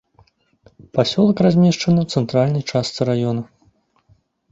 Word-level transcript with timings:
Пасёлак 0.97 1.37
размешчаны 1.45 1.99
ў 2.03 2.07
цэнтральнай 2.21 2.63
частцы 2.73 3.01
раёна. 3.11 3.41